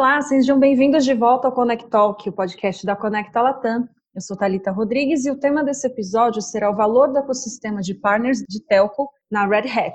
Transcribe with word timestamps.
Olá, 0.00 0.22
sejam 0.22 0.58
bem-vindos 0.58 1.04
de 1.04 1.12
volta 1.12 1.46
ao 1.46 1.52
Connect 1.52 1.90
Talk, 1.90 2.26
o 2.26 2.32
podcast 2.32 2.86
da 2.86 2.96
Conecta 2.96 3.42
Latam. 3.42 3.86
Eu 4.14 4.22
sou 4.22 4.34
Talita 4.34 4.70
Rodrigues 4.70 5.26
e 5.26 5.30
o 5.30 5.38
tema 5.38 5.62
desse 5.62 5.86
episódio 5.86 6.40
será 6.40 6.70
o 6.70 6.74
valor 6.74 7.12
do 7.12 7.18
ecossistema 7.18 7.82
de 7.82 7.92
partners 7.92 8.38
de 8.48 8.64
telco 8.64 9.10
na 9.30 9.46
Red 9.46 9.68
Hat. 9.68 9.92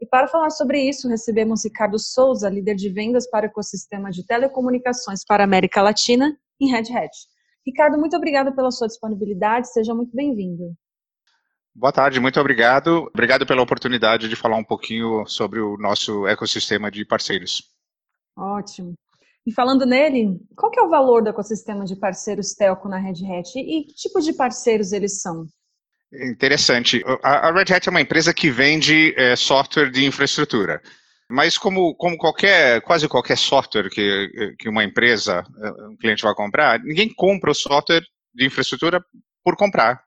E 0.00 0.06
para 0.06 0.28
falar 0.28 0.50
sobre 0.50 0.80
isso, 0.80 1.08
recebemos 1.08 1.64
Ricardo 1.64 1.98
Souza, 1.98 2.48
líder 2.48 2.76
de 2.76 2.90
vendas 2.90 3.28
para 3.28 3.44
o 3.44 3.50
ecossistema 3.50 4.12
de 4.12 4.24
telecomunicações 4.24 5.24
para 5.26 5.42
a 5.42 5.46
América 5.46 5.82
Latina 5.82 6.32
em 6.60 6.70
Red 6.70 6.96
Hat. 6.96 7.10
Ricardo, 7.66 7.98
muito 7.98 8.16
obrigado 8.16 8.54
pela 8.54 8.70
sua 8.70 8.86
disponibilidade, 8.86 9.72
seja 9.72 9.92
muito 9.92 10.14
bem-vindo. 10.14 10.76
Boa 11.74 11.92
tarde, 11.92 12.20
muito 12.20 12.38
obrigado. 12.38 13.08
Obrigado 13.12 13.44
pela 13.44 13.62
oportunidade 13.62 14.28
de 14.28 14.36
falar 14.36 14.58
um 14.58 14.64
pouquinho 14.64 15.26
sobre 15.26 15.58
o 15.58 15.76
nosso 15.76 16.24
ecossistema 16.28 16.88
de 16.88 17.04
parceiros. 17.04 17.64
Ótimo. 18.38 18.94
E 19.46 19.52
falando 19.52 19.86
nele, 19.86 20.38
qual 20.54 20.70
que 20.70 20.78
é 20.78 20.82
o 20.82 20.88
valor 20.88 21.22
do 21.22 21.30
ecossistema 21.30 21.84
de 21.84 21.96
parceiros 21.96 22.52
telco 22.54 22.88
na 22.88 22.98
Red 22.98 23.24
Hat 23.24 23.58
e 23.58 23.84
que 23.84 23.94
tipo 23.94 24.20
de 24.20 24.32
parceiros 24.34 24.92
eles 24.92 25.20
são? 25.20 25.46
Interessante. 26.12 27.02
A 27.22 27.50
Red 27.52 27.72
Hat 27.72 27.88
é 27.88 27.90
uma 27.90 28.00
empresa 28.00 28.34
que 28.34 28.50
vende 28.50 29.14
é, 29.16 29.36
software 29.36 29.90
de 29.90 30.04
infraestrutura. 30.04 30.82
Mas 31.30 31.56
como, 31.56 31.94
como 31.94 32.18
qualquer, 32.18 32.80
quase 32.82 33.08
qualquer 33.08 33.38
software 33.38 33.88
que, 33.88 34.56
que 34.58 34.68
uma 34.68 34.82
empresa, 34.82 35.44
é, 35.62 35.86
um 35.86 35.96
cliente 35.96 36.22
vai 36.22 36.34
comprar, 36.34 36.80
ninguém 36.80 37.08
compra 37.14 37.52
o 37.52 37.54
software 37.54 38.02
de 38.34 38.44
infraestrutura 38.44 39.02
por 39.42 39.56
comprar, 39.56 40.02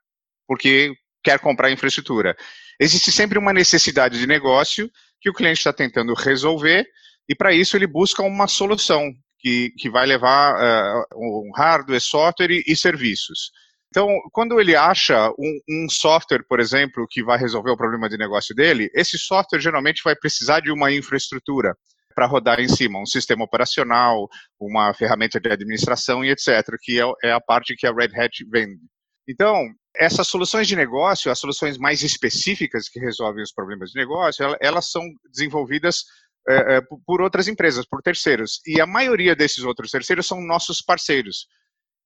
porque 0.45 0.93
quer 1.23 1.39
comprar 1.39 1.71
infraestrutura. 1.71 2.35
Existe 2.77 3.11
sempre 3.11 3.39
uma 3.39 3.53
necessidade 3.53 4.19
de 4.19 4.27
negócio 4.27 4.91
que 5.21 5.29
o 5.29 5.33
cliente 5.33 5.59
está 5.59 5.71
tentando 5.71 6.13
resolver 6.13 6.85
e 7.29 7.33
para 7.33 7.53
isso 7.53 7.77
ele 7.77 7.87
busca 7.87 8.21
uma 8.21 8.47
solução 8.47 9.13
que, 9.43 9.71
que 9.77 9.89
vai 9.89 10.05
levar 10.05 10.55
uh, 10.55 11.05
um 11.17 11.51
hardware, 11.53 11.99
software 11.99 12.63
e, 12.65 12.75
serviços. 12.77 13.51
Então, 13.89 14.07
quando 14.31 14.59
ele 14.59 14.73
acha 14.73 15.29
um, 15.37 15.59
um, 15.69 15.89
software, 15.89 16.45
por 16.47 16.61
exemplo, 16.61 17.05
que 17.09 17.21
vai 17.21 17.37
resolver 17.37 17.69
o 17.69 17.77
problema 17.77 18.07
de 18.07 18.17
negócio 18.17 18.55
dele, 18.55 18.89
esse 18.95 19.17
software 19.17 19.59
geralmente 19.59 20.01
vai 20.03 20.15
precisar 20.15 20.61
de 20.61 20.71
uma 20.71 20.91
infraestrutura 20.91 21.75
para 22.15 22.25
rodar 22.25 22.59
em 22.59 22.69
cima, 22.69 22.99
um 22.99 23.05
sistema 23.05 23.43
operacional, 23.43 24.29
uma 24.59 24.93
ferramenta 24.93 25.39
de 25.39 25.51
administração 25.51 26.23
e 26.23 26.29
etc., 26.29 26.63
que 26.81 26.99
é, 26.99 27.03
é 27.23 27.31
a 27.33 27.41
parte 27.41 27.75
que 27.75 27.85
a 27.85 27.91
Red 27.91 28.17
Hat 28.17 28.45
vende. 28.49 28.79
Então, 29.27 29.67
essas 29.95 30.27
soluções 30.27 30.67
de 30.67 30.75
negócio, 30.75 31.31
as 31.31 31.39
soluções 31.39 31.77
mais 31.77 32.01
específicas 32.01 32.87
que 32.87 32.99
resolvem 32.99 33.43
os 33.43 33.53
problemas 33.53 33.91
de 33.91 33.99
negócio, 33.99 34.45
elas 34.59 34.89
são 34.89 35.03
desenvolvidas 35.31 36.03
é, 36.47 36.75
é, 36.75 36.81
por 37.05 37.21
outras 37.21 37.47
empresas, 37.47 37.85
por 37.85 38.01
terceiros. 38.01 38.59
E 38.65 38.81
a 38.81 38.85
maioria 38.85 39.35
desses 39.35 39.63
outros 39.63 39.91
terceiros 39.91 40.27
são 40.27 40.41
nossos 40.41 40.81
parceiros, 40.81 41.47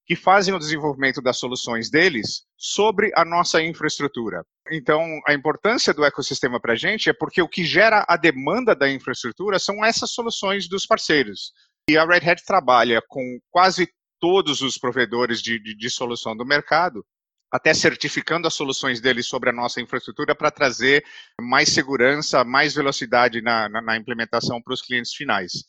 que 0.06 0.16
fazem 0.16 0.54
o 0.54 0.60
desenvolvimento 0.60 1.22
das 1.22 1.38
soluções 1.38 1.90
deles 1.90 2.44
sobre 2.56 3.12
a 3.16 3.26
nossa 3.26 3.62
infraestrutura. 3.62 4.44
Então, 4.72 5.04
a 5.28 5.34
importância 5.34 5.94
do 5.94 6.06
ecossistema 6.06 6.60
para 6.60 6.74
a 6.74 6.78
gente 6.78 7.10
é 7.10 7.14
porque 7.14 7.42
o 7.42 7.50
que 7.50 7.64
gera 7.64 8.06
a 8.08 8.16
demanda 8.16 8.76
da 8.76 8.90
infraestrutura 8.90 9.60
são 9.60 9.84
essas 9.84 10.12
soluções 10.12 10.68
dos 10.70 10.86
parceiros. 10.86 11.52
E 11.90 11.98
a 11.98 12.06
Red 12.06 12.30
Hat 12.30 12.44
trabalha 12.46 13.02
com 13.08 13.40
quase 13.50 13.90
todos 14.20 14.62
os 14.62 14.78
provedores 14.78 15.42
de, 15.42 15.60
de, 15.60 15.76
de 15.76 15.90
solução 15.90 16.36
do 16.36 16.46
mercado, 16.46 17.06
até 17.52 17.74
certificando 17.74 18.48
as 18.48 18.54
soluções 18.54 19.00
deles 19.00 19.26
sobre 19.26 19.50
a 19.50 19.54
nossa 19.54 19.80
infraestrutura 19.82 20.36
para 20.36 20.52
trazer 20.52 21.04
mais 21.40 21.70
segurança, 21.70 22.44
mais 22.44 22.76
velocidade 22.76 23.42
na, 23.42 23.70
na, 23.70 23.82
na 23.82 23.98
implementação 23.98 24.62
para 24.62 24.74
os 24.74 24.82
clientes 24.82 25.14
finais. 25.14 25.64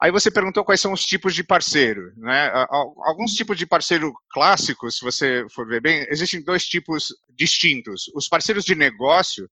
Aí 0.00 0.10
você 0.10 0.30
perguntou 0.30 0.64
quais 0.64 0.80
são 0.80 0.92
os 0.92 1.04
tipos 1.04 1.34
de 1.34 1.44
parceiro. 1.44 2.12
Né? 2.16 2.50
Alguns 3.04 3.32
tipos 3.32 3.56
de 3.56 3.66
parceiro 3.66 4.12
clássicos, 4.30 4.98
se 4.98 5.04
você 5.04 5.46
for 5.50 5.66
ver 5.66 5.80
bem, 5.80 6.06
existem 6.10 6.42
dois 6.42 6.66
tipos 6.66 7.08
distintos. 7.30 8.10
Os 8.14 8.28
parceiros 8.28 8.64
de 8.64 8.74
negócio, 8.74 9.48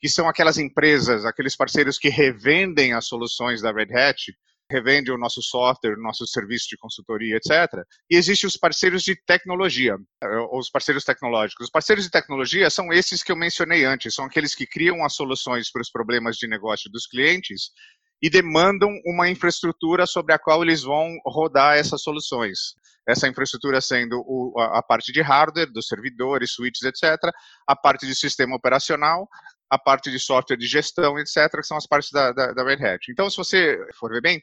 que 0.00 0.08
são 0.08 0.28
aquelas 0.28 0.58
empresas, 0.58 1.24
aqueles 1.24 1.56
parceiros 1.56 1.98
que 1.98 2.08
revendem 2.08 2.92
as 2.92 3.06
soluções 3.06 3.62
da 3.62 3.72
Red 3.72 3.94
Hat, 3.94 4.32
revende 4.70 5.10
o 5.10 5.18
nosso 5.18 5.42
software, 5.42 5.98
o 5.98 6.02
nosso 6.02 6.26
serviço 6.26 6.68
de 6.68 6.76
consultoria, 6.76 7.36
etc. 7.36 7.66
E 8.08 8.16
existem 8.16 8.46
os 8.46 8.56
parceiros 8.56 9.02
de 9.02 9.16
tecnologia, 9.26 9.96
ou 10.50 10.58
os 10.58 10.70
parceiros 10.70 11.04
tecnológicos. 11.04 11.64
Os 11.64 11.70
parceiros 11.70 12.04
de 12.04 12.10
tecnologia 12.10 12.70
são 12.70 12.92
esses 12.92 13.22
que 13.22 13.32
eu 13.32 13.36
mencionei 13.36 13.84
antes, 13.84 14.14
são 14.14 14.24
aqueles 14.24 14.54
que 14.54 14.66
criam 14.66 15.04
as 15.04 15.14
soluções 15.14 15.70
para 15.70 15.82
os 15.82 15.90
problemas 15.90 16.36
de 16.36 16.46
negócio 16.46 16.90
dos 16.90 17.06
clientes 17.06 17.70
e 18.22 18.28
demandam 18.28 18.90
uma 19.06 19.28
infraestrutura 19.28 20.06
sobre 20.06 20.34
a 20.34 20.38
qual 20.38 20.62
eles 20.62 20.82
vão 20.82 21.16
rodar 21.24 21.76
essas 21.76 22.02
soluções. 22.02 22.74
Essa 23.08 23.26
infraestrutura 23.26 23.80
sendo 23.80 24.22
a 24.58 24.82
parte 24.82 25.10
de 25.10 25.22
hardware, 25.22 25.72
dos 25.72 25.88
servidores, 25.88 26.52
switches, 26.52 26.82
etc., 26.82 27.18
a 27.66 27.74
parte 27.74 28.06
de 28.06 28.14
sistema 28.14 28.54
operacional, 28.54 29.26
a 29.70 29.78
parte 29.78 30.10
de 30.10 30.18
software 30.18 30.56
de 30.56 30.66
gestão, 30.66 31.18
etc., 31.18 31.50
que 31.50 31.62
são 31.62 31.76
as 31.76 31.86
partes 31.86 32.10
da, 32.10 32.32
da, 32.32 32.52
da 32.52 32.64
Red 32.64 32.84
Hat. 32.84 33.10
Então, 33.10 33.30
se 33.30 33.36
você 33.36 33.78
for 33.94 34.10
ver 34.10 34.20
bem, 34.20 34.42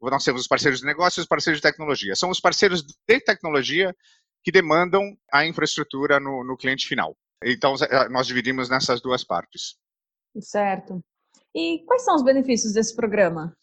nós 0.00 0.24
temos 0.24 0.42
os 0.42 0.48
parceiros 0.48 0.80
de 0.80 0.86
negócios 0.86 1.18
e 1.18 1.20
os 1.20 1.26
parceiros 1.26 1.60
de 1.60 1.68
tecnologia. 1.68 2.14
São 2.14 2.30
os 2.30 2.40
parceiros 2.40 2.82
de 2.82 3.20
tecnologia 3.20 3.94
que 4.44 4.52
demandam 4.52 5.16
a 5.32 5.44
infraestrutura 5.44 6.20
no, 6.20 6.44
no 6.44 6.56
cliente 6.56 6.86
final. 6.86 7.16
Então, 7.44 7.74
eh, 7.80 8.08
nós 8.08 8.26
dividimos 8.26 8.68
nessas 8.68 9.00
duas 9.00 9.24
partes. 9.24 9.76
Certo. 10.40 11.02
E 11.54 11.84
quais 11.86 12.04
são 12.04 12.14
os 12.14 12.22
benefícios 12.22 12.72
desse 12.72 12.94
programa? 12.94 13.56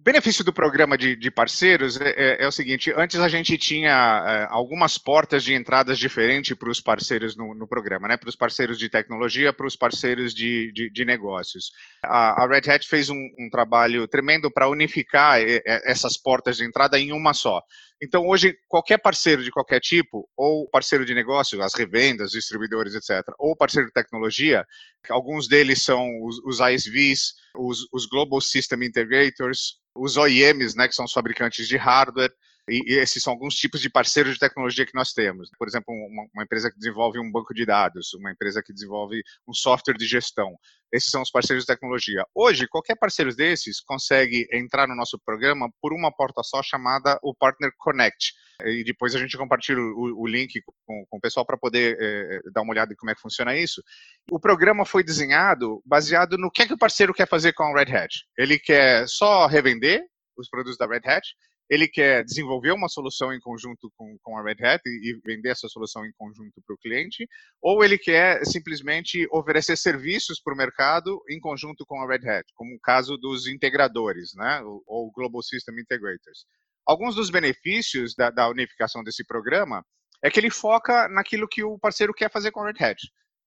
O 0.00 0.02
benefício 0.02 0.42
do 0.42 0.50
programa 0.50 0.96
de, 0.96 1.14
de 1.14 1.30
parceiros 1.30 2.00
é, 2.00 2.08
é, 2.16 2.44
é, 2.44 2.48
o 2.48 2.50
seguinte: 2.50 2.90
antes 2.96 3.20
a 3.20 3.28
gente 3.28 3.58
tinha 3.58 3.90
é, 4.26 4.46
algumas 4.48 4.96
portas 4.96 5.44
de 5.44 5.52
entradas 5.52 5.98
diferentes 5.98 6.56
para 6.56 6.70
os 6.70 6.80
parceiros 6.80 7.36
no, 7.36 7.54
no, 7.54 7.68
programa, 7.68 8.08
né? 8.08 8.16
Para 8.16 8.30
os 8.30 8.34
parceiros 8.34 8.78
de 8.78 8.88
tecnologia, 8.88 9.52
para 9.52 9.66
os 9.66 9.76
parceiros 9.76 10.32
de, 10.32 10.72
de, 10.72 10.88
de 10.88 11.04
negócios. 11.04 11.70
A, 12.02 12.42
a, 12.42 12.48
Red 12.48 12.70
Hat 12.70 12.88
fez 12.88 13.10
um, 13.10 13.28
um 13.38 13.50
trabalho 13.50 14.08
tremendo 14.08 14.50
para 14.50 14.70
unificar 14.70 15.38
é, 15.38 15.56
é, 15.66 15.90
essas 15.90 16.16
portas 16.16 16.56
de 16.56 16.64
entrada 16.64 16.98
em 16.98 17.12
uma 17.12 17.34
só. 17.34 17.62
Então, 18.02 18.26
hoje, 18.26 18.56
qualquer 18.66 18.98
parceiro 18.98 19.44
de 19.44 19.50
qualquer 19.50 19.78
tipo, 19.78 20.26
ou 20.34 20.68
parceiro 20.70 21.04
de 21.04 21.14
negócio, 21.14 21.62
as 21.62 21.74
revendas, 21.74 22.30
distribuidores, 22.30 22.94
etc., 22.94 23.22
ou 23.38 23.54
parceiro 23.54 23.88
de 23.88 23.92
tecnologia, 23.92 24.66
alguns 25.10 25.46
deles 25.46 25.82
são 25.82 26.08
os, 26.24 26.38
os 26.44 26.60
ISVs, 26.60 27.34
os, 27.56 27.86
os 27.92 28.06
Global 28.06 28.40
System 28.40 28.84
Integrators, 28.84 29.80
os 29.94 30.16
OEMs, 30.16 30.74
né, 30.74 30.88
que 30.88 30.94
são 30.94 31.04
os 31.04 31.12
fabricantes 31.12 31.68
de 31.68 31.76
hardware, 31.76 32.32
e, 32.68 32.94
esses 32.94 33.22
são 33.22 33.32
alguns 33.32 33.54
tipos 33.54 33.80
de 33.80 33.90
parceiros 33.90 34.34
de 34.34 34.38
tecnologia 34.38 34.86
que 34.86 34.94
nós 34.94 35.12
temos. 35.12 35.48
Por 35.58 35.68
exemplo, 35.68 35.92
uma, 35.92 36.26
uma, 36.34 36.44
empresa 36.44 36.70
que 36.70 36.78
desenvolve 36.78 37.18
um 37.18 37.30
banco 37.30 37.54
de 37.54 37.64
dados, 37.64 38.12
uma 38.14 38.30
empresa 38.30 38.62
que 38.62 38.72
desenvolve 38.72 39.22
um 39.48 39.52
software 39.52 39.96
de 39.96 40.06
gestão. 40.06 40.56
Esses 40.92 41.10
são 41.10 41.22
os 41.22 41.30
parceiros 41.30 41.64
de 41.64 41.72
tecnologia. 41.72 42.24
Hoje, 42.34 42.66
qualquer 42.68 42.96
parceiro 42.96 43.34
desses 43.34 43.80
consegue 43.80 44.46
entrar 44.52 44.88
no 44.88 44.96
nosso 44.96 45.18
programa 45.24 45.70
por 45.80 45.92
uma 45.92 46.12
porta 46.12 46.42
só 46.42 46.62
chamada 46.62 47.18
o 47.22 47.34
Partner 47.34 47.72
Connect. 47.78 48.32
E 48.64 48.84
depois 48.84 49.14
a 49.14 49.18
gente 49.18 49.36
compartilha 49.38 49.80
o, 49.80 50.22
o 50.22 50.26
link 50.26 50.60
com, 50.84 51.04
com, 51.08 51.16
o 51.16 51.20
pessoal 51.20 51.46
para 51.46 51.56
poder 51.56 51.96
é, 52.00 52.40
dar 52.52 52.62
uma 52.62 52.72
olhada 52.72 52.92
em 52.92 52.96
como 52.96 53.10
é 53.10 53.14
que 53.14 53.20
funciona 53.20 53.56
isso. 53.56 53.82
O 54.30 54.38
programa 54.38 54.84
foi 54.84 55.02
desenhado 55.02 55.80
baseado 55.86 56.36
no 56.36 56.50
que 56.50 56.62
é 56.62 56.66
que 56.66 56.74
o 56.74 56.78
parceiro 56.78 57.14
quer 57.14 57.28
fazer 57.28 57.52
com 57.52 57.62
a 57.62 57.78
Red 57.78 57.96
Hat. 57.96 58.14
Ele 58.36 58.58
quer 58.58 59.08
só 59.08 59.46
revender 59.46 60.02
os 60.36 60.48
produtos 60.48 60.76
da 60.76 60.86
Red 60.86 61.02
Hat, 61.04 61.26
ele 61.70 61.86
quer 61.86 62.24
desenvolver 62.24 62.72
uma 62.72 62.88
solução 62.88 63.32
em 63.32 63.38
conjunto 63.38 63.92
com, 63.96 64.18
com 64.22 64.36
a 64.36 64.42
Red 64.42 64.56
Hat 64.60 64.82
e, 64.84 65.12
e 65.12 65.20
vender 65.24 65.50
essa 65.50 65.68
solução 65.68 66.04
em 66.04 66.12
conjunto 66.18 66.60
para 66.66 66.74
o 66.74 66.78
cliente, 66.78 67.28
ou 67.62 67.84
ele 67.84 67.96
quer 67.96 68.44
simplesmente 68.44 69.28
oferecer 69.30 69.76
serviços 69.76 70.40
para 70.42 70.52
o 70.52 70.56
mercado 70.56 71.22
em 71.30 71.38
conjunto 71.38 71.86
com 71.86 72.02
a 72.02 72.08
Red 72.08 72.28
Hat, 72.28 72.44
como 72.56 72.74
o 72.74 72.80
caso 72.80 73.16
dos 73.16 73.46
integradores, 73.46 74.32
né, 74.34 74.60
ou 74.84 75.12
Global 75.12 75.40
System 75.42 75.78
Integrators. 75.78 76.44
Alguns 76.84 77.14
dos 77.14 77.30
benefícios 77.30 78.16
da, 78.16 78.30
da 78.30 78.48
unificação 78.48 79.04
desse 79.04 79.24
programa 79.24 79.84
é 80.24 80.28
que 80.28 80.40
ele 80.40 80.50
foca 80.50 81.08
naquilo 81.08 81.46
que 81.48 81.62
o 81.62 81.78
parceiro 81.78 82.12
quer 82.12 82.32
fazer 82.32 82.50
com 82.50 82.60
a 82.60 82.66
Red 82.66 82.84
Hat. 82.84 82.98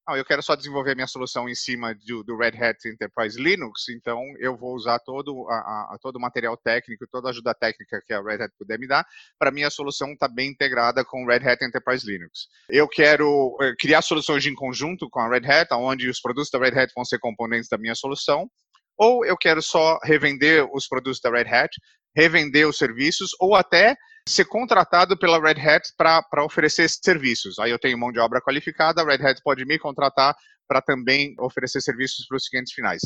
Não, 0.06 0.18
eu 0.18 0.26
quero 0.26 0.44
só 0.44 0.54
desenvolver 0.54 0.96
minha 0.96 1.08
solução 1.08 1.48
em 1.48 1.56
cima 1.56 1.96
do, 2.06 2.24
do, 2.26 2.36
Red 2.36 2.62
Hat 2.62 2.78
Enterprise 2.86 3.42
Linux, 3.42 3.88
então 3.88 4.22
eu 4.38 4.58
vou 4.58 4.76
usar 4.76 5.00
todo, 5.00 5.48
a, 5.50 5.94
a, 5.94 5.98
todo 6.02 6.18
o 6.18 6.20
material 6.20 6.58
técnico, 6.58 7.08
toda 7.10 7.30
a 7.30 7.32
ajuda 7.32 7.54
técnica 7.54 8.02
que 8.06 8.14
a 8.14 8.22
Red 8.22 8.44
Hat 8.44 8.54
puder 8.60 8.78
me 8.78 8.86
dar, 8.86 9.06
para 9.40 9.50
minha 9.50 9.70
solução 9.70 10.12
estar 10.12 10.28
tá 10.28 10.34
bem 10.34 10.50
integrada 10.50 11.06
com 11.06 11.24
o 11.24 11.28
Red 11.28 11.48
Hat 11.48 11.64
Enterprise 11.64 12.06
Linux. 12.06 12.48
Eu 12.70 12.86
quero 12.86 13.58
eh, 13.62 13.74
criar 13.80 14.02
soluções 14.02 14.46
em 14.46 14.54
conjunto 14.54 15.10
com 15.10 15.22
a 15.22 15.30
Red 15.30 15.50
Hat, 15.50 15.74
onde 15.74 16.10
os 16.10 16.20
produtos 16.20 16.50
da 16.52 16.60
Red 16.60 16.78
Hat 16.78 16.92
vão 16.94 17.06
ser 17.06 17.20
componentes 17.20 17.70
da 17.70 17.78
minha 17.78 17.96
solução, 17.96 18.50
ou 18.98 19.26
eu 19.26 19.38
quero 19.38 19.62
só 19.62 19.98
revender 20.04 20.68
os 20.74 20.86
produtos 20.86 21.22
da 21.22 21.32
Red 21.32 21.48
Hat, 21.48 21.72
revender 22.14 22.68
os 22.68 22.78
serviços, 22.78 23.30
ou 23.40 23.56
até 23.56 23.96
ser 24.28 24.46
contratado 24.46 25.18
pela 25.18 25.40
Red 25.40 25.60
Hat 25.60 25.90
para 25.98 26.44
oferecer 26.44 26.90
serviços. 26.90 27.60
Aí 27.60 27.72
eu 27.72 27.80
tenho 27.80 27.98
mão 27.98 28.12
de 28.12 28.20
obra 28.20 28.42
qualificada, 28.42 29.02
a 29.02 29.06
Red 29.06 29.26
Hat 29.26 29.42
pode 29.44 29.66
me 29.66 29.78
contratar 29.78 30.36
para 30.68 30.82
também 30.82 31.36
oferecer 31.40 31.82
serviços 31.82 32.26
para 32.26 32.38
os 32.38 32.48
clientes 32.48 32.74
finais. 32.74 33.02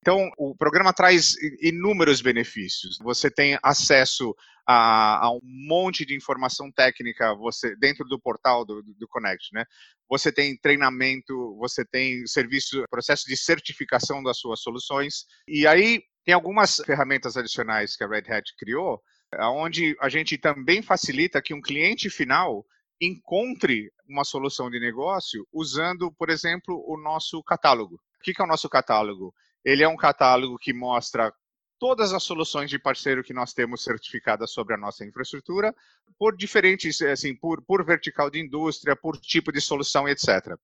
Então, 0.00 0.30
o 0.38 0.56
programa 0.56 0.94
traz 0.94 1.34
inúmeros 1.60 2.22
benefícios. 2.22 2.96
Você 3.02 3.30
tem 3.30 3.58
acesso 3.62 4.34
a, 4.66 5.26
a, 5.26 5.30
um 5.30 5.40
monte 5.42 6.06
de 6.06 6.14
informação 6.14 6.72
técnica 6.72 7.34
você 7.34 7.76
dentro 7.76 8.04
do 8.06 8.18
portal 8.18 8.64
do, 8.64 8.82
do, 8.82 9.08
Connect, 9.08 9.52
né? 9.52 9.64
Você 10.08 10.32
tem 10.32 10.56
treinamento, 10.56 11.54
você 11.58 11.84
tem 11.84 12.26
serviço, 12.26 12.82
processo 12.90 13.24
de 13.26 13.36
certificação 13.36 14.22
das 14.22 14.38
suas 14.38 14.62
soluções. 14.62 15.26
E 15.46 15.66
aí 15.66 16.02
tem 16.24 16.34
algumas 16.34 16.76
ferramentas 16.76 17.36
adicionais 17.36 17.94
que 17.94 18.04
a 18.04 18.08
Red 18.08 18.32
Hat 18.32 18.54
criou, 18.58 19.02
onde 19.38 19.96
a 20.00 20.08
gente 20.08 20.36
também 20.36 20.82
facilita 20.82 21.42
que 21.42 21.54
um 21.54 21.60
cliente 21.60 22.10
final 22.10 22.64
encontre 23.00 23.90
uma 24.08 24.24
solução 24.24 24.70
de 24.70 24.78
negócio 24.78 25.46
usando, 25.52 26.12
por 26.12 26.28
exemplo, 26.28 26.84
o 26.86 27.00
nosso 27.00 27.42
catálogo. 27.42 27.94
O 27.94 28.22
que 28.22 28.34
é 28.38 28.44
o 28.44 28.46
nosso 28.46 28.68
catálogo? 28.68 29.34
Ele 29.64 29.82
é 29.82 29.88
um 29.88 29.96
catálogo 29.96 30.58
que 30.58 30.72
mostra 30.72 31.32
todas 31.78 32.12
as 32.12 32.22
soluções 32.22 32.68
de 32.68 32.78
parceiro 32.78 33.24
que 33.24 33.32
nós 33.32 33.54
temos 33.54 33.82
certificadas 33.82 34.52
sobre 34.52 34.74
a 34.74 34.76
nossa 34.76 35.04
infraestrutura, 35.04 35.74
por 36.18 36.36
diferentes, 36.36 37.00
assim, 37.00 37.34
por, 37.34 37.62
por 37.62 37.82
vertical 37.84 38.28
de 38.30 38.38
indústria, 38.38 38.94
por 38.94 39.16
tipo 39.16 39.50
de 39.50 39.60
solução, 39.62 40.06
etc. 40.06 40.58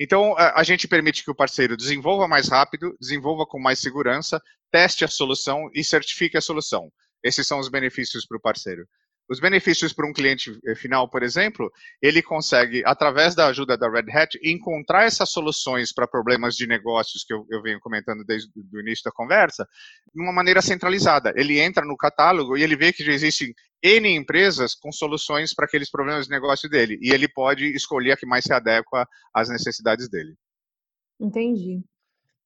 Então, 0.00 0.36
a, 0.36 0.62
gente 0.64 0.88
permite 0.88 1.24
que 1.24 1.30
o 1.30 1.34
parceiro 1.34 1.76
desenvolva 1.76 2.26
mais 2.26 2.48
rápido, 2.48 2.96
desenvolva 3.00 3.46
com 3.46 3.58
mais 3.58 3.78
segurança, 3.78 4.42
teste 4.70 5.04
a 5.04 5.08
solução 5.08 5.70
e 5.72 5.82
certifique 5.84 6.36
a 6.36 6.40
solução. 6.40 6.90
Esses 7.22 7.46
são 7.46 7.58
os 7.58 7.68
benefícios 7.68 8.26
para 8.26 8.38
o 8.38 8.40
parceiro. 8.40 8.86
Os 9.30 9.40
benefícios 9.40 9.92
para 9.92 10.08
um 10.08 10.12
cliente 10.12 10.58
eh, 10.66 10.74
final, 10.74 11.08
por 11.10 11.22
exemplo, 11.22 11.70
ele 12.00 12.22
consegue, 12.22 12.82
através 12.86 13.34
da 13.34 13.46
ajuda 13.48 13.76
da 13.76 13.90
Red 13.90 14.10
Hat, 14.10 14.38
encontrar 14.42 15.04
essas 15.04 15.30
soluções 15.30 15.92
para 15.92 16.08
problemas 16.08 16.54
de 16.54 16.66
negócios 16.66 17.24
que 17.24 17.34
eu, 17.34 17.44
eu 17.50 17.60
venho 17.60 17.78
comentando 17.78 18.24
desde 18.24 18.48
o 18.72 18.80
início 18.80 19.04
da 19.04 19.12
conversa, 19.12 19.66
de 20.14 20.22
uma 20.22 20.32
maneira 20.32 20.62
centralizada. 20.62 21.34
Ele 21.36 21.60
entra 21.60 21.84
no 21.84 21.96
catálogo 21.96 22.56
e 22.56 22.62
ele 22.62 22.74
vê 22.74 22.90
que 22.90 23.04
já 23.04 23.12
existem 23.12 23.52
N 23.82 24.08
empresas 24.08 24.74
com 24.74 24.90
soluções 24.90 25.54
para 25.54 25.66
aqueles 25.66 25.90
problemas 25.90 26.24
de 26.24 26.30
negócio 26.30 26.68
dele. 26.68 26.98
E 27.02 27.12
ele 27.12 27.28
pode 27.28 27.66
escolher 27.76 28.12
a 28.12 28.16
que 28.16 28.26
mais 28.26 28.44
se 28.44 28.52
adequa 28.52 29.06
às 29.34 29.50
necessidades 29.50 30.08
dele. 30.08 30.34
Entendi. 31.20 31.84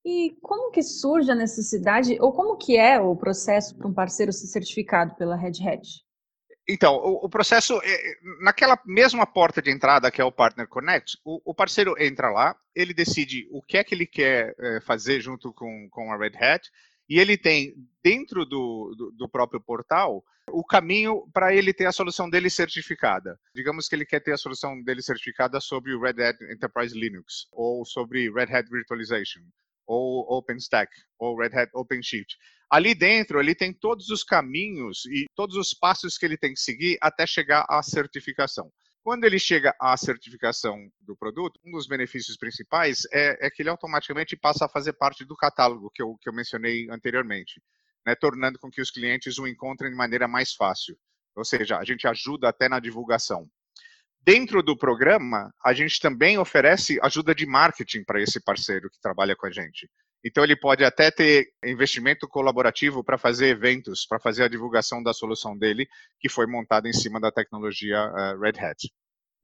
E 0.04 0.36
como 0.42 0.72
que 0.72 0.82
surge 0.82 1.30
a 1.30 1.34
necessidade, 1.34 2.18
ou 2.20 2.32
como 2.32 2.56
que 2.56 2.76
é 2.76 3.00
o 3.00 3.14
processo 3.14 3.76
para 3.76 3.86
um 3.86 3.94
parceiro 3.94 4.32
ser 4.32 4.46
certificado 4.46 5.14
pela 5.14 5.36
Red 5.36 5.62
Hat? 5.66 6.04
Então, 6.68 6.94
o, 6.96 7.26
o, 7.26 7.28
processo, 7.28 7.80
é, 7.82 8.14
naquela 8.40 8.78
mesma 8.86 9.26
porta 9.26 9.60
de 9.60 9.70
entrada 9.70 10.10
que 10.10 10.20
é 10.20 10.24
o 10.24 10.32
Partner 10.32 10.68
Connect, 10.68 11.18
o, 11.24 11.40
o 11.44 11.54
parceiro 11.54 11.94
entra 11.98 12.30
lá, 12.30 12.56
ele 12.74 12.94
decide 12.94 13.48
o 13.50 13.60
que 13.60 13.76
é 13.76 13.84
que 13.84 13.94
ele 13.94 14.06
quer 14.06 14.54
é, 14.58 14.80
fazer 14.80 15.20
junto 15.20 15.52
com, 15.52 15.88
com 15.90 16.12
a 16.12 16.16
Red 16.16 16.36
Hat, 16.36 16.68
e 17.08 17.18
ele 17.18 17.36
tem 17.36 17.74
dentro 18.02 18.46
do, 18.46 18.94
do, 18.96 19.10
do 19.12 19.28
próprio 19.28 19.60
portal 19.60 20.24
o 20.50 20.64
caminho 20.64 21.28
para 21.32 21.54
ele 21.54 21.72
ter 21.72 21.86
a 21.86 21.92
solução 21.92 22.28
dele 22.28 22.48
certificada. 22.48 23.38
Digamos 23.54 23.88
que 23.88 23.94
ele 23.94 24.06
quer 24.06 24.20
ter 24.20 24.32
a 24.32 24.38
solução 24.38 24.80
dele 24.82 25.02
certificada 25.02 25.60
sobre 25.60 25.94
o 25.94 26.00
Red 26.00 26.22
Hat 26.22 26.42
Enterprise 26.44 26.98
Linux, 26.98 27.46
ou 27.52 27.84
sobre 27.84 28.30
Red 28.30 28.54
Hat 28.54 28.68
Virtualization, 28.70 29.40
ou 29.86 30.26
OpenStack, 30.32 30.90
ou 31.18 31.36
Red 31.36 31.54
Hat 31.54 31.70
OpenShift. 31.74 32.36
Ali 32.70 32.94
dentro, 32.94 33.38
ele 33.38 33.54
tem 33.54 33.72
todos 33.72 34.08
os 34.08 34.24
caminhos 34.24 35.04
e 35.06 35.26
todos 35.34 35.56
os 35.56 35.74
passos 35.74 36.16
que 36.16 36.24
ele 36.24 36.38
tem 36.38 36.54
que 36.54 36.60
seguir 36.60 36.96
até 37.00 37.26
chegar 37.26 37.66
à 37.68 37.82
certificação. 37.82 38.72
Quando 39.02 39.24
ele 39.24 39.38
chega 39.38 39.74
à 39.80 39.96
certificação 39.96 40.78
do 41.00 41.16
produto, 41.16 41.58
um 41.66 41.72
dos 41.72 41.88
benefícios 41.88 42.36
principais 42.36 43.02
é, 43.12 43.46
é 43.46 43.50
que 43.50 43.60
ele 43.60 43.68
automaticamente 43.68 44.36
passa 44.36 44.66
a 44.66 44.68
fazer 44.68 44.92
parte 44.92 45.24
do 45.24 45.36
catálogo 45.36 45.90
que 45.92 46.00
eu, 46.00 46.16
que 46.20 46.28
eu 46.28 46.32
mencionei 46.32 46.88
anteriormente, 46.88 47.60
né, 48.06 48.14
tornando 48.14 48.60
com 48.60 48.70
que 48.70 48.80
os 48.80 48.92
clientes 48.92 49.38
o 49.38 49.46
encontrem 49.46 49.90
de 49.90 49.96
maneira 49.96 50.28
mais 50.28 50.54
fácil. 50.54 50.96
Ou 51.34 51.44
seja, 51.44 51.78
a 51.78 51.84
gente 51.84 52.06
ajuda 52.06 52.48
até 52.48 52.68
na 52.68 52.78
divulgação. 52.78 53.50
Dentro 54.24 54.62
do 54.62 54.76
programa, 54.76 55.52
a 55.64 55.72
gente 55.72 55.98
também 56.00 56.38
oferece 56.38 56.98
ajuda 57.02 57.34
de 57.34 57.44
marketing 57.44 58.04
para 58.04 58.22
esse 58.22 58.40
parceiro 58.40 58.88
que 58.88 59.00
trabalha 59.00 59.34
com 59.34 59.46
a 59.46 59.50
gente. 59.50 59.88
Então, 60.24 60.44
ele 60.44 60.54
pode 60.54 60.84
até 60.84 61.10
ter 61.10 61.48
investimento 61.64 62.28
colaborativo 62.28 63.02
para 63.02 63.18
fazer 63.18 63.48
eventos, 63.48 64.06
para 64.06 64.20
fazer 64.20 64.44
a 64.44 64.48
divulgação 64.48 65.02
da 65.02 65.12
solução 65.12 65.58
dele, 65.58 65.88
que 66.20 66.28
foi 66.28 66.46
montada 66.46 66.88
em 66.88 66.92
cima 66.92 67.20
da 67.20 67.32
tecnologia 67.32 67.98
uh, 67.98 68.40
Red 68.40 68.60
Hat. 68.60 68.88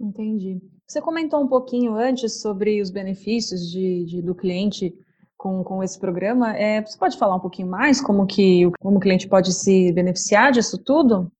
Entendi. 0.00 0.60
Você 0.86 1.00
comentou 1.00 1.42
um 1.42 1.48
pouquinho 1.48 1.96
antes 1.96 2.40
sobre 2.40 2.80
os 2.80 2.88
benefícios 2.88 3.68
de, 3.68 4.04
de 4.04 4.22
do 4.22 4.32
cliente 4.32 4.94
com, 5.36 5.64
com 5.64 5.82
esse 5.82 5.98
programa. 5.98 6.56
É, 6.56 6.80
você 6.80 6.96
pode 6.96 7.18
falar 7.18 7.34
um 7.34 7.40
pouquinho 7.40 7.68
mais 7.68 8.00
como 8.00 8.24
que 8.24 8.70
como 8.78 8.98
o 8.98 9.00
cliente 9.00 9.26
pode 9.26 9.52
se 9.52 9.92
beneficiar 9.92 10.52
disso 10.52 10.78
tudo? 10.78 11.32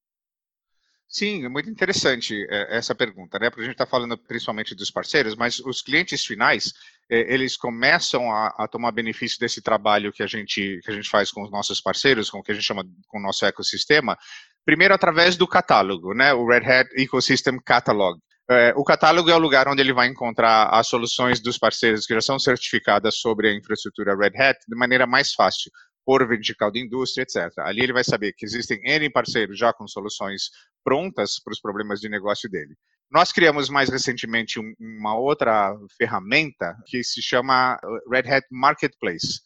Sim, 1.11 1.47
é 1.47 1.49
muito 1.49 1.71
interessante 1.71 2.47
é, 2.51 2.77
essa 2.77 2.95
pergunta, 2.95 3.39
né? 3.39 3.49
Porque 3.49 3.63
a 3.63 3.65
gente 3.65 3.73
está 3.73 3.87
falando 3.87 4.17
principalmente 4.19 4.75
dos 4.75 4.91
parceiros, 4.91 5.35
mas 5.35 5.59
os 5.59 5.81
clientes 5.81 6.23
finais, 6.25 6.75
é, 7.11 7.33
eles 7.33 7.57
começam 7.57 8.31
a, 8.31 8.49
a, 8.59 8.69
tomar 8.69 8.93
benefício 8.93 9.41
desse 9.41 9.63
trabalho 9.63 10.13
que 10.13 10.23
a 10.23 10.27
gente 10.27 10.79
que 10.85 10.91
a 10.91 10.95
gente 10.95 11.09
faz 11.09 11.31
com 11.31 11.43
os 11.43 11.51
nossos 11.51 11.81
parceiros, 11.81 12.29
com 12.29 12.41
o 12.41 12.43
que 12.43 12.53
a 12.53 12.55
gente 12.55 12.67
chama 12.67 12.85
com 13.07 13.19
o 13.19 13.23
nosso 13.23 13.47
ecossistema, 13.47 14.19
primeiro 14.67 14.93
através 14.93 15.35
do 15.35 15.49
catálogo, 15.49 16.13
né? 16.13 16.35
O 16.35 16.47
Red 16.47 16.71
Hat 16.71 16.91
Ecosystem 16.95 17.59
Catalog. 17.65 18.19
É, 18.51 18.75
o 18.77 18.85
catálogo 18.85 19.31
é 19.31 19.35
o 19.35 19.39
lugar 19.39 19.67
onde 19.67 19.81
ele 19.81 19.93
vai 19.95 20.09
encontrar 20.09 20.69
as 20.71 20.89
soluções 20.89 21.41
dos 21.41 21.59
parceiros 21.59 22.07
que 22.07 22.15
já 22.15 22.21
são 22.21 22.39
certificadas 22.39 23.17
sobre 23.17 23.49
a 23.49 23.55
infraestrutura 23.55 24.17
Red 24.17 24.37
Hat 24.39 24.59
de 24.69 24.77
maneira 24.77 25.07
mais 25.07 25.33
fácil 25.33 25.71
por 26.09 26.27
vertical 26.27 26.71
de 26.71 26.81
indústria, 26.81 27.23
etc. 27.23 27.53
Ali 27.59 27.83
ele 27.83 27.93
vai 27.93 28.03
saber 28.03 28.33
que 28.33 28.47
existem 28.47 28.81
N 28.83 29.11
parceiros 29.11 29.59
já 29.59 29.75
com 29.75 29.87
soluções 29.87 30.45
prontas 30.83 31.39
para 31.39 31.53
os 31.53 31.61
problemas 31.61 32.01
de 32.01 32.09
negócio 32.09 32.49
dele. 32.49 32.75
Nós 33.11 33.31
criamos 33.31 33.69
mais 33.69 33.91
recentemente 33.91 34.59
um, 34.59 34.73
uma 34.81 35.15
outra 35.19 35.77
ferramenta 35.99 36.75
que 36.87 37.05
se 37.05 37.21
chama 37.21 37.79
Red 38.11 38.27
Hat 38.27 38.47
Marketplace. 38.51 39.43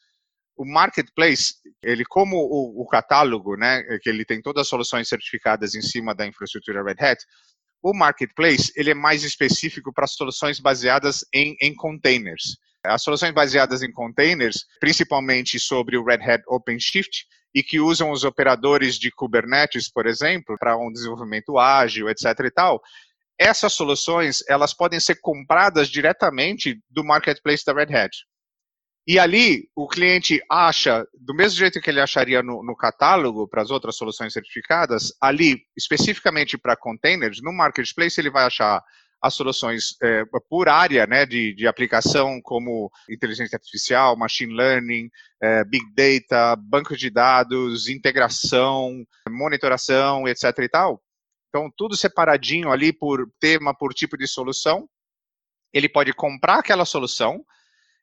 O 0.56 0.64
Marketplace, 0.64 1.54
ele 1.82 2.04
como 2.04 2.36
o, 2.36 2.80
o 2.80 2.86
catálogo, 2.86 3.56
né, 3.56 3.82
que 4.00 4.08
ele 4.08 4.24
tem 4.24 4.40
todas 4.40 4.60
as 4.60 4.68
soluções 4.68 5.08
certificadas 5.08 5.74
em 5.74 5.82
cima 5.82 6.14
da 6.14 6.28
infraestrutura 6.28 6.84
Red 6.84 7.04
Hat, 7.04 7.24
o 7.82 7.92
Marketplace 7.92 8.72
ele 8.76 8.92
é 8.92 8.94
mais 8.94 9.24
específico 9.24 9.92
para 9.92 10.06
soluções 10.06 10.60
baseadas 10.60 11.24
em, 11.34 11.56
em 11.60 11.74
containers. 11.74 12.56
As 12.84 13.02
soluções 13.02 13.32
baseadas 13.32 13.82
em 13.82 13.92
containers, 13.92 14.66
principalmente 14.80 15.58
sobre 15.60 15.96
o 15.96 16.04
Red 16.04 16.22
Hat 16.22 16.42
OpenShift, 16.48 17.26
e 17.54 17.62
que 17.62 17.78
usam 17.78 18.10
os 18.10 18.24
operadores 18.24 18.98
de 18.98 19.10
Kubernetes, 19.10 19.90
por 19.90 20.06
exemplo, 20.06 20.56
para 20.58 20.76
um 20.76 20.90
desenvolvimento 20.90 21.58
ágil, 21.58 22.08
etc. 22.08 22.24
e 22.44 22.50
tal, 22.50 22.82
essas 23.38 23.72
soluções 23.72 24.42
elas 24.48 24.72
podem 24.72 25.00
ser 25.00 25.16
compradas 25.20 25.88
diretamente 25.88 26.80
do 26.88 27.04
marketplace 27.04 27.64
da 27.64 27.72
Red 27.72 27.94
Hat. 27.94 28.16
E 29.06 29.18
ali 29.18 29.68
o 29.74 29.88
cliente 29.88 30.40
acha, 30.48 31.04
do 31.12 31.34
mesmo 31.34 31.58
jeito 31.58 31.80
que 31.80 31.90
ele 31.90 32.00
acharia 32.00 32.40
no, 32.40 32.62
no 32.62 32.76
catálogo 32.76 33.48
para 33.48 33.60
as 33.60 33.70
outras 33.70 33.96
soluções 33.96 34.32
certificadas, 34.32 35.12
ali 35.20 35.60
especificamente 35.76 36.56
para 36.56 36.76
containers, 36.76 37.42
no 37.42 37.52
marketplace 37.52 38.20
ele 38.20 38.30
vai 38.30 38.44
achar 38.44 38.80
as 39.22 39.34
soluções 39.34 39.96
é, 40.02 40.24
por 40.48 40.68
área 40.68 41.06
né, 41.06 41.24
de, 41.24 41.54
de 41.54 41.66
aplicação, 41.68 42.40
como 42.42 42.90
inteligência 43.08 43.56
artificial, 43.56 44.16
machine 44.16 44.52
learning, 44.52 45.08
é, 45.40 45.64
big 45.64 45.84
data, 45.94 46.56
banco 46.56 46.96
de 46.96 47.08
dados, 47.08 47.88
integração, 47.88 49.04
monitoração, 49.30 50.26
etc. 50.26 50.44
e 50.58 50.68
tal. 50.68 51.00
Então, 51.48 51.70
tudo 51.76 51.96
separadinho 51.96 52.72
ali 52.72 52.92
por 52.92 53.30
tema, 53.38 53.72
por 53.72 53.94
tipo 53.94 54.18
de 54.18 54.26
solução. 54.26 54.88
Ele 55.72 55.88
pode 55.88 56.12
comprar 56.12 56.58
aquela 56.58 56.84
solução, 56.84 57.44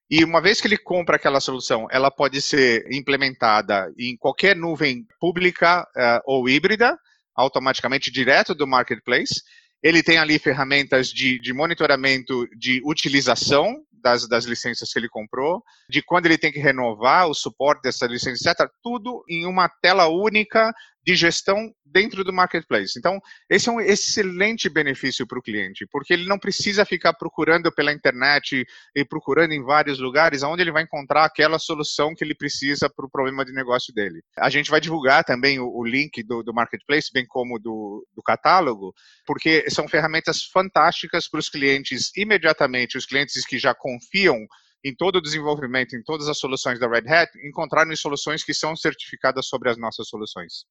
e 0.09 0.23
uma 0.23 0.41
vez 0.41 0.59
que 0.59 0.67
ele 0.67 0.77
compra 0.77 1.17
aquela 1.17 1.39
solução, 1.39 1.87
ela 1.91 2.09
pode 2.09 2.41
ser 2.41 2.83
implementada 2.91 3.93
em 3.97 4.17
qualquer 4.17 4.55
nuvem 4.55 5.05
pública 5.19 5.83
uh, 5.83 6.21
ou 6.25 6.49
híbrida, 6.49 6.97
automaticamente 7.35 8.09
direto 8.11 8.55
do 8.55 8.65
marketplace. 8.65 9.43
Ele 9.81 10.03
tem 10.03 10.17
ali 10.17 10.37
ferramentas 10.37 11.07
de, 11.07 11.39
de 11.39 11.53
monitoramento 11.53 12.47
de 12.57 12.81
utilização 12.83 13.83
das, 14.01 14.27
das, 14.27 14.45
licenças 14.45 14.91
que 14.91 14.99
ele 14.99 15.09
comprou, 15.09 15.63
de 15.89 16.01
quando 16.01 16.25
ele 16.25 16.37
tem 16.37 16.51
que 16.51 16.59
renovar 16.59 17.27
o 17.27 17.33
suporte 17.33 17.81
dessa 17.83 18.05
licença, 18.07 18.51
etc. 18.51 18.69
Tudo 18.81 19.23
em 19.27 19.45
uma 19.45 19.69
tela 19.69 20.07
única 20.07 20.73
de 21.05 21.15
gestão 21.15 21.73
dentro 21.85 22.23
do 22.23 22.31
marketplace. 22.31 22.93
Então, 22.97 23.19
esse 23.49 23.67
é 23.67 23.71
um 23.71 23.79
excelente 23.79 24.69
benefício 24.69 25.25
para 25.25 25.39
o 25.39 25.41
cliente, 25.41 25.85
porque 25.91 26.13
ele 26.13 26.27
não 26.27 26.37
precisa 26.37 26.85
ficar 26.85 27.13
procurando 27.13 27.71
pela 27.71 27.91
internet 27.91 28.65
e 28.95 29.05
procurando 29.05 29.53
em 29.53 29.63
vários 29.63 29.99
lugares 29.99 30.43
onde 30.43 30.61
ele 30.61 30.71
vai 30.71 30.83
encontrar 30.83 31.25
aquela 31.25 31.57
solução 31.57 32.13
que 32.13 32.23
ele 32.23 32.35
precisa 32.35 32.89
para 32.89 33.05
o 33.05 33.09
problema 33.09 33.43
de 33.43 33.51
negócio 33.51 33.93
dele. 33.93 34.21
A 34.37 34.49
gente 34.49 34.69
vai 34.69 34.79
divulgar 34.79 35.23
também 35.23 35.59
o, 35.59 35.67
o 35.67 35.83
link 35.83 36.21
do, 36.23 36.43
do, 36.43 36.53
marketplace, 36.53 37.09
bem 37.11 37.25
como 37.25 37.57
do, 37.57 38.05
do 38.15 38.21
catálogo, 38.21 38.93
porque 39.25 39.69
são 39.69 39.87
ferramentas 39.87 40.43
fantásticas 40.43 41.27
para 41.27 41.39
os 41.39 41.49
clientes 41.49 42.11
imediatamente, 42.15 42.97
os 42.97 43.05
clientes 43.05 43.45
que 43.45 43.57
já 43.57 43.73
confiam 43.73 44.37
em 44.83 44.95
todo 44.95 45.17
o 45.17 45.21
desenvolvimento, 45.21 45.95
em 45.95 46.03
todas 46.03 46.27
as 46.27 46.37
soluções 46.37 46.79
da 46.79 46.87
Red 46.87 47.07
Hat, 47.07 47.31
encontraram 47.45 47.93
soluções 47.95 48.43
que 48.43 48.53
são 48.53 48.75
certificadas 48.75 49.47
sobre 49.47 49.69
as 49.69 49.77
nossas 49.77 50.07
soluções. 50.07 50.65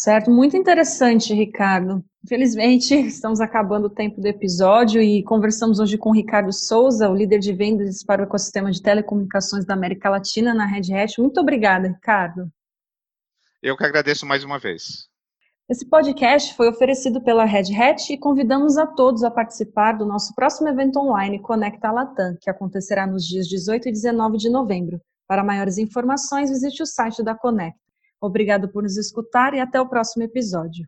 Certo, 0.00 0.30
muito 0.30 0.56
interessante, 0.56 1.34
Ricardo. 1.34 2.02
Infelizmente, 2.24 2.94
estamos 3.06 3.38
acabando 3.38 3.84
o 3.84 3.90
tempo 3.90 4.18
do 4.18 4.26
episódio 4.26 5.02
e 5.02 5.22
conversamos 5.22 5.78
hoje 5.78 5.98
com 5.98 6.08
o 6.08 6.14
Ricardo 6.14 6.50
Souza, 6.54 7.10
o 7.10 7.14
líder 7.14 7.38
de 7.38 7.52
vendas 7.52 8.02
para 8.02 8.22
o 8.22 8.24
ecossistema 8.24 8.70
de 8.70 8.80
telecomunicações 8.80 9.66
da 9.66 9.74
América 9.74 10.08
Latina 10.08 10.54
na 10.54 10.64
Red 10.64 10.90
Hat. 10.94 11.20
Muito 11.20 11.38
obrigada, 11.38 11.88
Ricardo. 11.88 12.50
Eu 13.62 13.76
que 13.76 13.84
agradeço 13.84 14.24
mais 14.24 14.42
uma 14.42 14.58
vez. 14.58 15.06
Esse 15.68 15.86
podcast 15.86 16.54
foi 16.54 16.70
oferecido 16.70 17.22
pela 17.22 17.44
Red 17.44 17.76
Hat 17.78 18.10
e 18.10 18.16
convidamos 18.16 18.78
a 18.78 18.86
todos 18.86 19.22
a 19.22 19.30
participar 19.30 19.98
do 19.98 20.06
nosso 20.06 20.34
próximo 20.34 20.70
evento 20.70 20.98
online 20.98 21.42
Conecta 21.42 21.92
Latam, 21.92 22.38
que 22.40 22.48
acontecerá 22.48 23.06
nos 23.06 23.26
dias 23.26 23.46
18 23.46 23.90
e 23.90 23.92
19 23.92 24.38
de 24.38 24.48
novembro. 24.48 24.98
Para 25.28 25.44
maiores 25.44 25.76
informações, 25.76 26.48
visite 26.48 26.82
o 26.82 26.86
site 26.86 27.22
da 27.22 27.34
Conecta. 27.34 27.89
Obrigado 28.20 28.68
por 28.68 28.82
nos 28.82 28.96
escutar 28.96 29.54
e 29.54 29.60
até 29.60 29.80
o 29.80 29.88
próximo 29.88 30.24
episódio. 30.24 30.86